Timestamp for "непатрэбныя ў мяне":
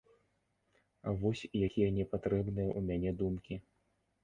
1.99-3.17